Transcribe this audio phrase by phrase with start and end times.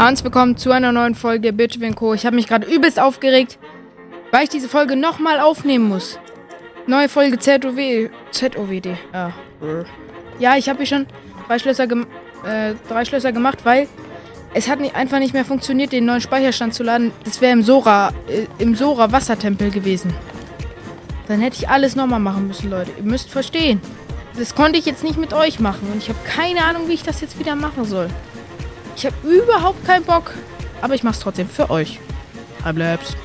[0.00, 2.14] Hans, willkommen zu einer neuen Folge Bitchwin Co.
[2.14, 3.58] Ich habe mich gerade übelst aufgeregt,
[4.30, 6.18] weil ich diese Folge nochmal aufnehmen muss.
[6.86, 8.08] Neue Folge ZOW.
[8.30, 8.96] ZOWD.
[9.12, 9.32] Ja,
[10.38, 11.06] ja ich habe hier schon
[11.46, 13.88] drei Schlösser, äh, drei Schlösser gemacht, weil
[14.54, 17.12] es hat nicht, einfach nicht mehr funktioniert, den neuen Speicherstand zu laden.
[17.24, 20.14] Das wäre im Sora, äh, im Sora Wassertempel gewesen.
[21.28, 22.90] Dann hätte ich alles nochmal machen müssen, Leute.
[22.96, 23.82] Ihr müsst verstehen.
[24.38, 27.02] Das konnte ich jetzt nicht mit euch machen und ich habe keine Ahnung, wie ich
[27.02, 28.08] das jetzt wieder machen soll.
[29.00, 30.34] Ich habe überhaupt keinen Bock,
[30.82, 31.98] aber ich mache es trotzdem für euch.
[32.74, 33.16] Bleibst.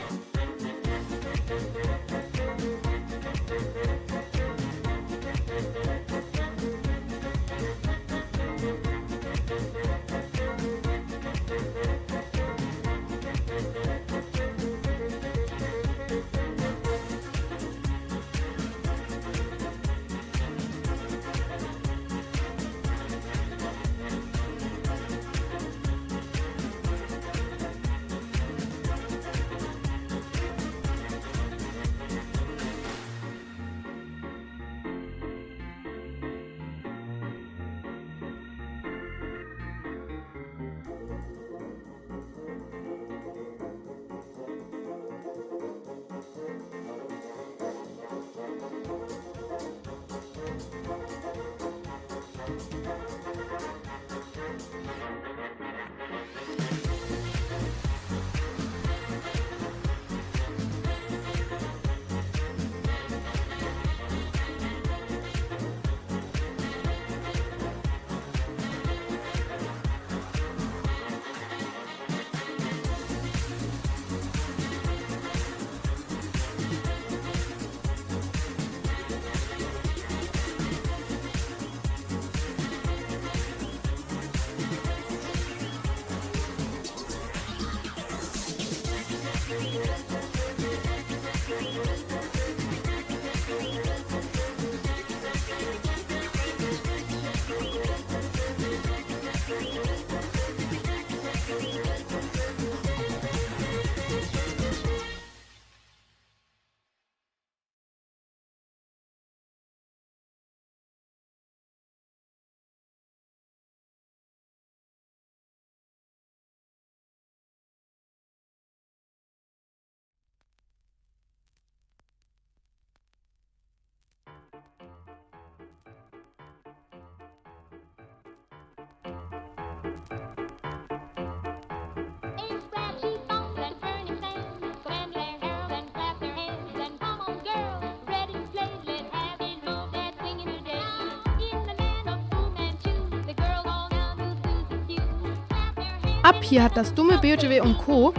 [146.25, 148.11] Ab hier hat das dumme BOTW und Co.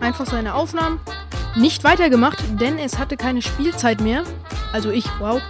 [0.00, 0.98] einfach seine Aufnahmen
[1.54, 4.24] nicht weitergemacht, denn es hatte keine Spielzeit mehr.
[4.72, 5.40] Also ich, wow.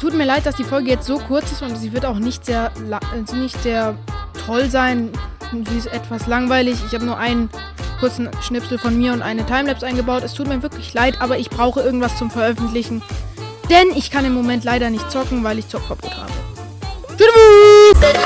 [0.00, 2.44] Tut mir leid, dass die Folge jetzt so kurz ist und sie wird auch nicht
[2.44, 3.96] sehr, äh, nicht sehr
[4.46, 5.10] toll sein.
[5.50, 6.78] Sie ist etwas langweilig.
[6.86, 7.50] Ich habe nur einen
[7.98, 10.22] kurzen Schnipsel von mir und eine Timelapse eingebaut.
[10.22, 13.02] Es tut mir wirklich leid, aber ich brauche irgendwas zum Veröffentlichen.
[13.68, 16.32] Denn ich kann im Moment leider nicht zocken, weil ich Zockverbot habe.
[17.16, 18.21] Tschüss!